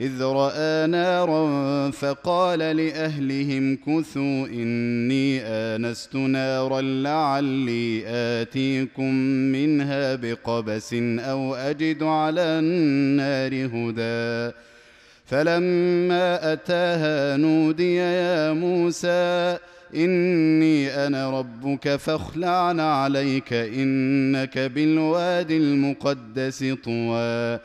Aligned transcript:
إذ 0.00 0.22
رأى 0.22 0.86
نارا 0.86 1.90
فقال 1.90 2.58
لأهلهم 2.58 3.76
كثوا 3.76 4.46
إني 4.46 5.40
آنست 5.42 6.14
نارا 6.14 6.80
لعلي 6.80 8.02
آتيكم 8.06 9.14
منها 9.52 10.14
بقبس 10.14 10.94
أو 11.18 11.54
أجد 11.54 12.02
على 12.02 12.40
النار 12.40 13.52
هدى. 13.66 14.54
فلما 15.24 16.52
أتاها 16.52 17.36
نودي 17.36 17.94
يا 17.94 18.52
موسى 18.52 19.58
إني 19.94 21.06
أنا 21.06 21.38
ربك 21.38 21.96
فاخلعن 21.96 22.80
عليك 22.80 23.52
إنك 23.52 24.58
بالواد 24.58 25.50
المقدس 25.50 26.64
طوى. 26.84 27.58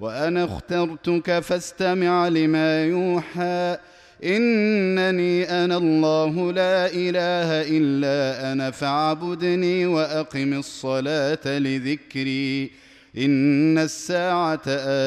وأنا 0.00 0.44
اخترتك 0.44 1.38
فاستمع 1.38 2.28
لما 2.28 2.84
يوحى. 2.84 3.76
إنني 4.24 5.64
أنا 5.64 5.76
الله 5.76 6.52
لا 6.52 6.86
إله 6.86 7.48
إلا 7.78 8.52
أنا 8.52 8.70
فاعبدني 8.70 9.86
وأقم 9.86 10.52
الصلاة 10.52 11.58
لذكري. 11.58 12.70
إن 13.18 13.78
الساعة 13.78 14.62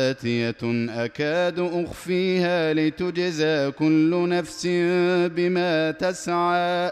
آتية 0.09 0.57
أكاد 0.89 1.59
أخفيها 1.59 2.73
لتجزى 2.73 3.71
كل 3.71 4.29
نفس 4.29 4.67
بما 5.35 5.91
تسعى. 5.91 6.91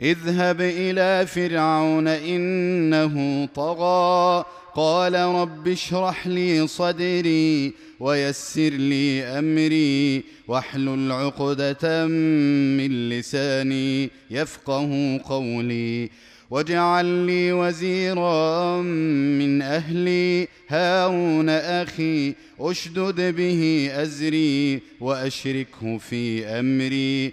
اذهب 0.00 0.60
إلى 0.60 1.26
فرعون 1.26 2.08
إنه 2.08 3.46
طغى. 3.54 4.44
قال 4.74 5.14
رب 5.14 5.68
اشرح 5.68 6.26
لي 6.26 6.66
صدري 6.66 7.72
ويسر 8.00 8.68
لي 8.68 9.22
أمري 9.22 10.24
واحلل 10.48 11.12
عقدة 11.12 12.06
من 12.06 13.08
لساني 13.08 14.10
يفقه 14.30 15.20
قولي. 15.24 16.10
واجعل 16.50 17.04
لي 17.04 17.52
وزيرا 17.52 18.82
من 18.82 19.62
أهلي. 19.62 20.48
هارون 20.68 21.48
أخي 21.48 22.34
أشدد 22.60 23.36
به 23.36 23.90
أزري 23.92 24.80
وأشركه 25.00 25.98
في 25.98 26.46
أمري. 26.46 27.32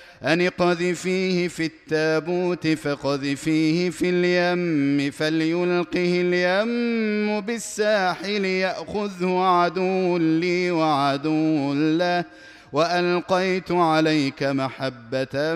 أن 0.23 0.41
اقذفيه 0.41 1.47
في 1.47 1.65
التابوت 1.65 2.67
فقذفيه 2.67 3.89
في 3.89 4.09
اليم 4.09 5.11
فليلقه 5.11 6.21
اليم 6.21 7.39
بالساحل 7.39 8.45
يأخذه 8.45 9.39
عدو 9.39 10.17
لي 10.17 10.71
وعدو 10.71 11.73
له. 11.73 12.25
وألقيت 12.73 13.71
عليك 13.71 14.43
محبة 14.43 15.55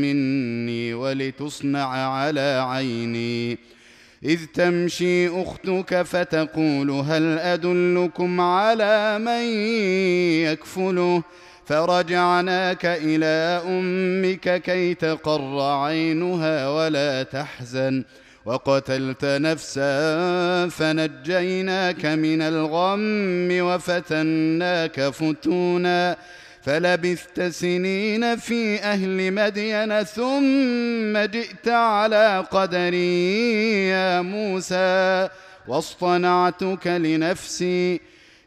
مني 0.00 0.94
ولتصنع 0.94 1.86
على 2.12 2.66
عيني. 2.68 3.58
إذ 4.24 4.40
تمشي 4.54 5.28
أختك 5.28 6.02
فتقول 6.02 6.90
هل 6.90 7.38
أدلكم 7.38 8.40
على 8.40 9.18
من 9.18 9.42
يكفله؟ 10.52 11.22
فرجعناك 11.66 12.84
إلى 12.84 13.62
أمك 13.68 14.62
كي 14.62 14.94
تقر 14.94 15.60
عينها 15.60 16.68
ولا 16.68 17.22
تحزن. 17.22 18.04
وقتلت 18.44 19.24
نفسا 19.24 20.68
فنجيناك 20.68 22.06
من 22.06 22.42
الغم 22.42 23.48
وفتناك 23.66 25.00
فتونا. 25.00 26.16
فلبثت 26.62 27.42
سنين 27.42 28.36
في 28.36 28.78
أهل 28.82 29.32
مدين 29.32 30.02
ثم 30.02 31.18
جئت 31.18 31.68
على 31.68 32.44
قدري 32.50 33.88
يا 33.88 34.20
موسى. 34.20 35.28
واصطنعتك 35.68 36.86
لنفسي 36.86 38.00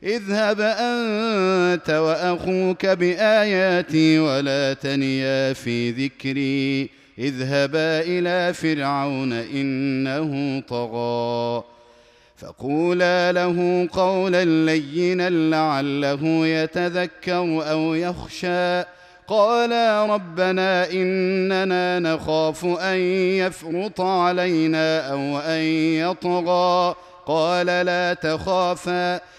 اذهب 0.03 0.61
أنت 0.61 1.89
وأخوك 1.89 2.85
بآياتي 2.85 4.19
ولا 4.19 4.73
تنيا 4.73 5.53
في 5.53 5.91
ذكري. 5.91 6.89
اذهبا 7.19 7.99
إلى 7.99 8.53
فرعون 8.53 9.33
إنه 9.33 10.59
طغى. 10.69 11.63
فقولا 12.37 13.31
له 13.31 13.87
قولا 13.93 14.45
لينا 14.45 15.29
لعله 15.29 16.47
يتذكر 16.47 17.71
أو 17.71 17.93
يخشى. 17.93 18.83
قالا 19.27 20.05
ربنا 20.05 20.91
إننا 20.91 21.99
نخاف 21.99 22.65
أن 22.65 22.97
يفرط 23.37 24.01
علينا 24.01 25.11
أو 25.11 25.39
أن 25.39 25.61
يطغى. 25.99 26.95
قال 27.25 27.65
لا 27.65 28.13
تخافا. 28.13 29.38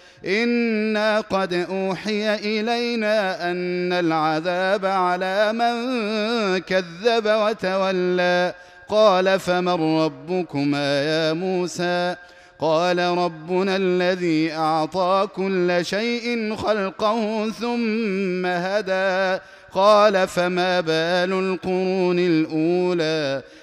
أنا 0.25 1.19
قد 1.19 1.53
اوحي 1.53 2.35
الينا 2.35 3.51
ان 3.51 3.93
العذاب 3.93 4.85
على 4.85 5.53
من 5.53 5.75
كذب 6.57 7.25
وتولى 7.25 8.53
قال 8.89 9.39
فمن 9.39 9.99
ربكما 10.03 11.03
يا 11.03 11.33
موسى 11.33 12.15
قال 12.59 12.99
ربنا 12.99 13.75
الذي 13.75 14.53
اعطى 14.53 15.27
كل 15.35 15.79
شيء 15.81 16.55
خلقه 16.55 17.49
ثم 17.49 18.45
هدى 18.45 19.41
قال 19.73 20.27
فما 20.27 20.81
بال 20.81 21.33
القرون 21.33 22.19
الاولى 22.19 23.41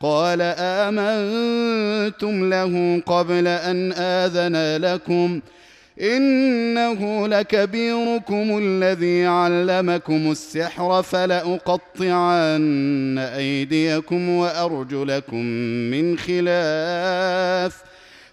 قال 0.00 0.38
آمنتم 0.58 2.50
له 2.50 3.02
قبل 3.06 3.46
أن 3.48 3.92
آذن 3.92 4.82
لكم 4.84 5.40
إنه 6.00 7.28
لكبيركم 7.28 8.58
الذي 8.62 9.26
علمكم 9.26 10.30
السحر 10.30 11.02
فلأقطعن 11.02 12.48
أيديكم 13.18 14.28
وأرجلكم 14.28 15.44
من 15.90 16.18
خلاف 16.18 17.82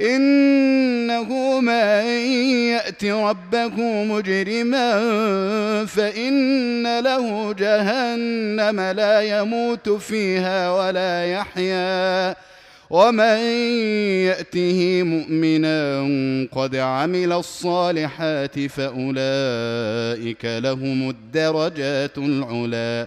إنه 0.00 1.60
من 1.60 2.04
يأت 2.70 3.04
ربه 3.04 4.04
مجرما 4.04 4.90
فإن 5.86 7.00
له 7.00 7.52
جهنم 7.52 8.80
لا 8.80 9.20
يموت 9.20 9.88
فيها 9.88 10.72
ولا 10.72 11.26
يحيا. 11.26 12.36
ومن 12.90 13.38
يأته 14.26 15.02
مؤمنا 15.02 16.00
قد 16.52 16.76
عمل 16.76 17.32
الصالحات 17.32 18.60
فأولئك 18.60 20.44
لهم 20.44 21.10
الدرجات 21.10 22.18
العلى 22.18 23.06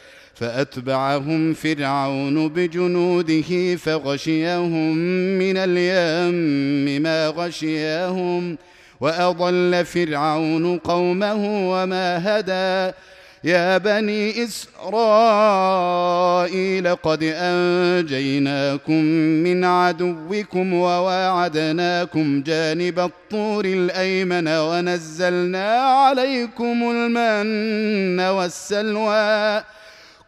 فأتبعهم 0.41 1.53
فرعون 1.53 2.47
بجنوده 2.49 3.75
فغشيهم 3.75 4.95
من 5.37 5.57
اليم 5.57 7.01
ما 7.03 7.27
غشيهم 7.27 8.57
وأضل 9.01 9.85
فرعون 9.85 10.77
قومه 10.77 11.71
وما 11.71 12.39
هدى. 12.39 12.93
يا 13.43 13.77
بني 13.77 14.43
إسرائيل 14.43 14.95
قد 16.95 17.23
أنجيناكم 17.23 19.03
من 19.43 19.65
عدوكم 19.65 20.73
وواعدناكم 20.73 22.43
جانب 22.43 22.99
الطور 22.99 23.65
الأيمن 23.65 24.47
ونزلنا 24.47 25.75
عليكم 25.75 26.91
المن 26.91 28.19
والسلوى. 28.19 29.63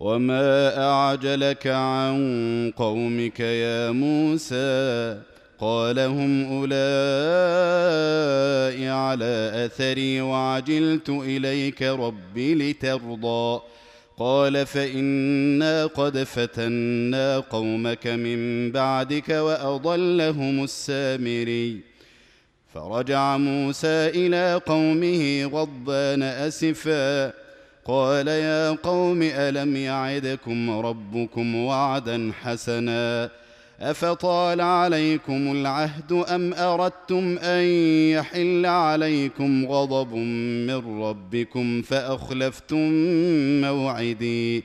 وما 0.00 0.78
اعجلك 0.78 1.66
عن 1.66 2.72
قومك 2.76 3.40
يا 3.40 3.90
موسى 3.90 5.18
قال 5.58 5.98
هم 5.98 6.52
اولئك 6.52 6.80
على 8.88 9.52
اثري 9.64 10.20
وعجلت 10.20 11.08
اليك 11.08 11.82
رب 11.82 12.38
لترضى 12.38 13.60
قال 14.18 14.66
فانا 14.66 15.86
قد 15.86 16.18
فتنا 16.22 17.38
قومك 17.38 18.06
من 18.06 18.72
بعدك 18.72 19.28
واضلهم 19.28 20.64
السامري 20.64 21.80
فرجع 22.74 23.36
موسى 23.36 24.08
إلى 24.08 24.60
قومه 24.66 25.44
غضبان 25.44 26.22
اسفا 26.22 27.32
قال 27.84 28.28
يا 28.28 28.70
قوم 28.70 29.22
ألم 29.22 29.76
يعدكم 29.76 30.70
ربكم 30.70 31.54
وعدا 31.54 32.32
حسنا 32.42 33.30
أفطال 33.80 34.60
عليكم 34.60 35.52
العهد 35.52 36.12
أم 36.12 36.54
أردتم 36.54 37.38
أن 37.38 37.64
يحل 38.10 38.66
عليكم 38.66 39.66
غضب 39.66 40.14
من 40.66 41.02
ربكم 41.02 41.82
فأخلفتم 41.82 42.90
موعدي 43.60 44.64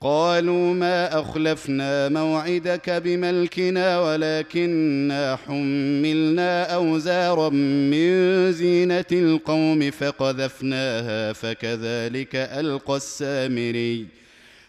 قالوا 0.00 0.74
ما 0.74 1.20
أخلفنا 1.20 2.08
موعدك 2.08 2.90
بملكنا 2.90 4.00
ولكنا 4.00 5.36
حملنا 5.46 6.74
أوزارا 6.74 7.48
من 7.90 8.52
زينة 8.52 9.04
القوم 9.12 9.90
فقذفناها 9.90 11.32
فكذلك 11.32 12.36
ألقى 12.36 12.96
السامري 12.96 14.06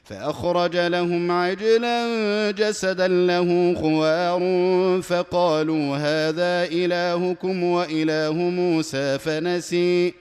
فأخرج 0.04 0.78
لهم 0.78 1.32
عجلا 1.32 2.52
جسدا 2.52 3.08
له 3.08 3.76
خوار 3.82 4.42
فقالوا 5.02 5.98
هذا 5.98 6.68
إلهكم 6.72 7.64
وإله 7.64 8.34
موسى 8.34 9.20
فنسي 9.20 10.14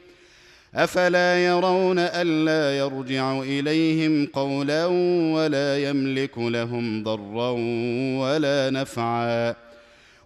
أفلا 0.75 1.44
يرون 1.46 1.98
ألا 1.98 2.78
يرجع 2.78 3.40
إليهم 3.40 4.26
قولا 4.26 4.87
ولا 5.34 5.78
يملك 5.78 6.38
لهم 6.38 7.04
ضرا 7.04 7.50
ولا 8.20 8.70
نفعا. 8.70 9.54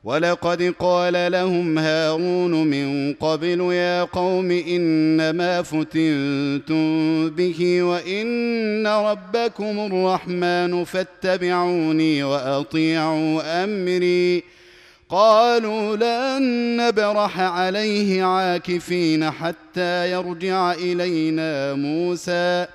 ولقد 0.05 0.75
قال 0.79 1.33
لهم 1.33 1.79
هارون 1.79 2.67
من 2.67 3.15
قبل 3.15 3.61
يا 3.61 4.03
قوم 4.03 4.51
إنما 4.51 5.63
فتنتم 5.63 7.31
به 7.31 7.83
وإن 7.83 8.87
ربكم 8.87 9.79
الرحمن 9.93 10.85
فاتبعوني 10.85 12.25
وأطيعوا 12.25 13.65
أمري. 13.65 14.43
قالوا 15.13 15.97
لن 15.97 16.77
نبرح 16.77 17.41
عليه 17.41 18.25
عاكفين 18.25 19.31
حتى 19.31 20.13
يرجع 20.13 20.73
إلينا 20.73 21.75
موسى. 21.75 22.67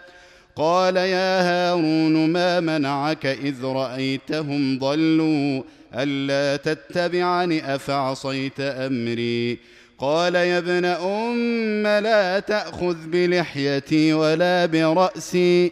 قال 0.55 0.97
يا 0.97 1.41
هارون 1.41 2.29
ما 2.29 2.59
منعك 2.59 3.25
إذ 3.25 3.65
رأيتهم 3.65 4.79
ضلوا؟ 4.79 5.63
ألا 5.95 6.57
تتبعني؟ 6.57 7.75
أفعصيت 7.75 8.59
أمري؟ 8.59 9.57
قال 9.99 10.35
يا 10.35 10.57
ابن 10.57 10.85
أم 10.85 11.83
لا 11.83 12.39
تأخذ 12.39 12.95
بلحيتي 13.07 14.13
ولا 14.13 14.65
برأسي. 14.65 15.71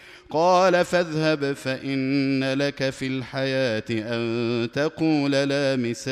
قال 0.31 0.85
فاذهب 0.85 1.53
فإن 1.53 2.53
لك 2.53 2.89
في 2.89 3.07
الحياة 3.07 3.83
أن 3.89 4.69
تقول 4.73 5.31
لا 5.31 5.75
مساس 5.75 6.11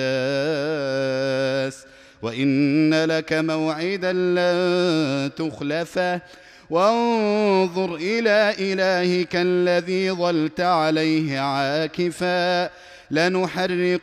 وإن 2.22 3.04
لك 3.06 3.34
موعدا 3.34 4.14
لن 4.14 5.32
تخلفه 5.36 6.22
وانظر 6.70 7.96
إلى 7.96 8.56
إلهك 8.60 9.36
الذي 9.36 10.12
ظلت 10.12 10.60
عليه 10.62 11.40
عاكفا 11.40 12.70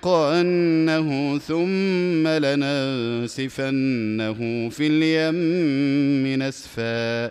لنحرقنه 0.06 0.58
ثم 1.38 2.28
لننسفنه 2.28 3.88
في 4.70 4.86
اليم 4.86 6.42
نسفا 6.42 7.30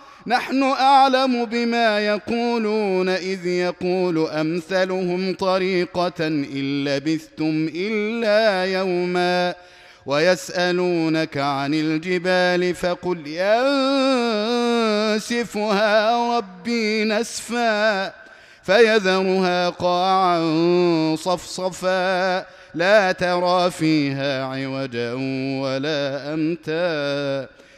نحن 0.27 0.63
أعلم 0.63 1.45
بما 1.45 1.99
يقولون 1.99 3.09
إذ 3.09 3.45
يقول 3.45 4.27
أمثلهم 4.27 5.33
طريقة 5.33 6.27
إن 6.27 6.83
لبثتم 6.83 7.69
إلا 7.75 8.65
يوما 8.65 9.55
ويسألونك 10.05 11.37
عن 11.37 11.73
الجبال 11.73 12.75
فقل 12.75 13.27
ينسفها 15.17 16.37
ربي 16.37 17.03
نسفا 17.03 18.13
فيذرها 18.63 19.69
قاعا 19.69 20.39
صفصفا 21.15 22.45
لا 22.75 23.11
ترى 23.11 23.71
فيها 23.71 24.43
عوجا 24.45 25.13
ولا 25.61 26.33
أمتا 26.33 27.47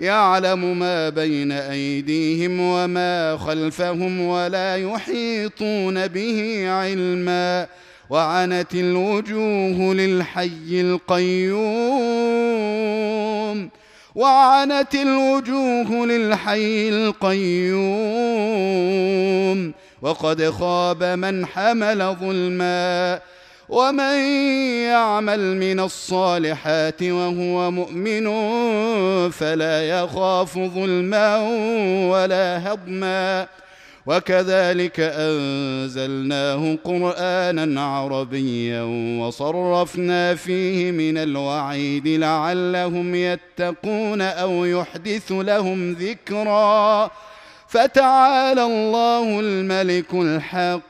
يعلم 0.00 0.78
ما 0.78 1.08
بين 1.08 1.52
أيديهم 1.52 2.60
وما 2.60 3.36
خلفهم 3.36 4.20
ولا 4.20 4.76
يحيطون 4.76 6.06
به 6.08 6.64
علما 6.68 7.66
وعنت 8.10 8.74
الوجوه 8.74 9.94
للحي 9.94 10.80
القيوم 10.80 11.60
وعنت 14.14 14.94
الوجوه 14.94 16.06
للحي 16.06 16.88
القيوم 16.88 17.80
وقد 20.02 20.50
خاب 20.50 21.04
من 21.04 21.46
حمل 21.46 22.16
ظلما 22.20 23.20
ومن 23.70 24.18
يعمل 24.90 25.56
من 25.56 25.80
الصالحات 25.80 27.02
وهو 27.02 27.70
مؤمن 27.70 28.26
فلا 29.30 29.88
يخاف 29.88 30.58
ظلما 30.58 31.36
ولا 32.10 32.72
هضما. 32.72 33.46
وكذلك 34.06 35.00
أنزلناه 35.00 36.78
قرآنا 36.84 37.80
عربيا 37.86 38.82
وصرفنا 39.20 40.34
فيه 40.34 40.90
من 40.90 41.18
الوعيد 41.18 42.08
لعلهم 42.08 43.14
يتقون 43.14 44.22
أو 44.22 44.64
يحدث 44.64 45.32
لهم 45.32 45.92
ذكرا. 45.92 47.10
فتعالى 47.68 48.64
الله 48.64 49.40
الملك 49.40 50.14
الحق 50.14 50.89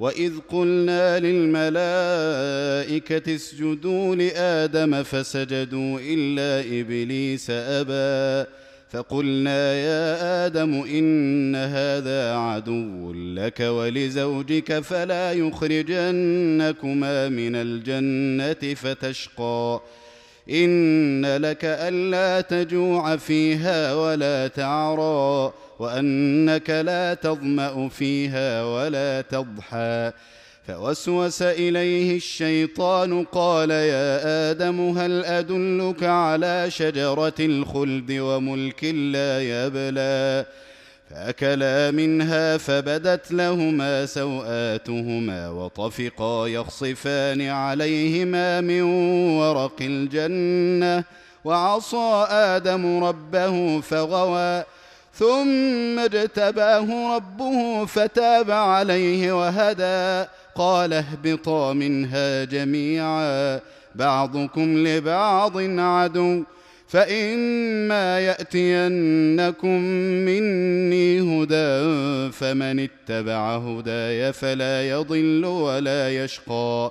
واذ 0.00 0.32
قلنا 0.48 1.18
للملائكه 1.18 2.82
اسجدوا 3.34 4.16
لادم 4.16 5.02
فسجدوا 5.02 5.98
الا 6.02 6.80
ابليس 6.80 7.46
ابى 7.50 8.50
فقلنا 8.90 9.74
يا 9.74 10.46
آدم 10.46 10.74
ان 10.74 11.56
هذا 11.56 12.34
عدو 12.34 13.12
لك 13.12 13.60
ولزوجك 13.60 14.80
فلا 14.80 15.32
يخرجنكما 15.32 17.28
من 17.28 17.56
الجنه 17.56 18.74
فتشقى 18.74 19.80
ان 20.50 21.36
لك 21.36 21.64
الا 21.64 22.40
تجوع 22.40 23.16
فيها 23.16 23.94
ولا 23.94 24.48
تعرى 24.48 25.52
وأنك 25.82 26.70
لا 26.70 27.14
تظمأ 27.14 27.88
فيها 27.88 28.64
ولا 28.64 29.20
تضحى. 29.20 30.12
فوسوس 30.68 31.42
إليه 31.42 32.16
الشيطان 32.16 33.24
قال 33.24 33.70
يا 33.70 34.50
آدم 34.50 34.98
هل 34.98 35.24
أدلك 35.24 36.02
على 36.02 36.70
شجرة 36.70 37.34
الخلد 37.40 38.12
وملك 38.12 38.84
لا 38.84 39.42
يبلى؟ 39.42 40.46
فأكلا 41.10 41.90
منها 41.90 42.56
فبدت 42.56 43.32
لهما 43.32 44.06
سوآتهما 44.06 45.50
وطفقا 45.50 46.46
يخصفان 46.46 47.42
عليهما 47.48 48.60
من 48.60 48.82
ورق 49.38 49.76
الجنة. 49.80 51.04
وعصى 51.44 52.26
آدم 52.30 53.04
ربه 53.04 53.80
فغوى 53.80 54.64
ثم 55.14 55.98
اجتباه 55.98 57.16
ربه 57.16 57.86
فتاب 57.86 58.50
عليه 58.50 59.32
وهدى. 59.32 60.28
قال 60.54 60.92
اهبطا 60.92 61.72
منها 61.72 62.44
جميعا 62.44 63.60
بعضكم 63.94 64.86
لبعض 64.86 65.52
عدو 65.80 66.44
فإما 66.88 68.20
يأتينكم 68.20 69.80
مني 70.28 71.20
هدى 71.20 72.32
فمن 72.32 72.88
اتبع 72.88 73.56
هداي 73.56 74.32
فلا 74.32 74.88
يضل 74.88 75.44
ولا 75.44 76.24
يشقى. 76.24 76.90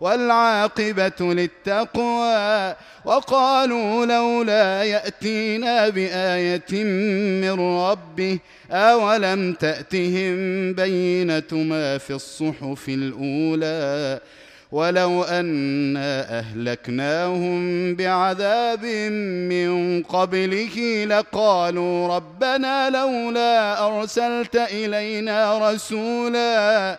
والعاقبة 0.00 1.34
للتقوى 1.34 2.74
وقالوا 3.04 4.06
لولا 4.06 4.84
يأتينا 4.84 5.88
بآية 5.88 6.84
من 7.42 7.60
ربه 7.60 8.38
أولم 8.70 9.52
تأتهم 9.52 10.72
بينة 10.72 11.52
ما 11.52 11.98
في 11.98 12.10
الصحف 12.12 12.88
الأولى 12.88 14.20
ولو 14.72 15.22
أنا 15.22 16.38
أهلكناهم 16.38 17.94
بعذاب 17.94 18.84
من 19.50 20.02
قبله 20.02 21.04
لقالوا 21.04 22.16
ربنا 22.16 22.90
لولا 22.90 23.86
أرسلت 23.86 24.56
إلينا 24.56 25.70
رسولاً 25.70 26.98